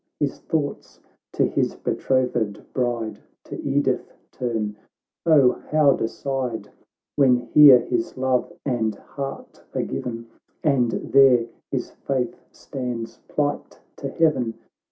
His 0.19 0.39
thoughts 0.39 0.99
to 1.33 1.45
his 1.45 1.75
betrothed 1.75 2.59
bride, 2.73 3.19
To 3.43 3.61
Edith, 3.63 4.11
turn— 4.31 4.75
O 5.27 5.51
how 5.69 5.91
decide, 5.91 6.71
When 7.15 7.37
here 7.37 7.77
his 7.81 8.17
love 8.17 8.51
and 8.65 8.95
heart 8.95 9.61
are 9.75 9.83
given, 9.83 10.25
And 10.63 10.89
there 11.13 11.45
his 11.69 11.91
faith 11.91 12.35
stands 12.49 13.19
plight 13.27 13.79
to 13.97 14.09
Heaven 14.09 14.55